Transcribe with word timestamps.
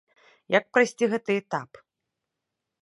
Як 0.57 0.65
прайсці 0.77 1.11
гэты 1.11 1.31
этап? 1.43 1.71